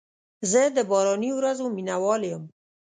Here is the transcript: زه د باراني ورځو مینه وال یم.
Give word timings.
زه 0.51 0.61
د 0.75 0.77
باراني 0.89 1.31
ورځو 1.35 1.65
مینه 1.75 1.95
وال 2.03 2.21
یم. 2.31 2.43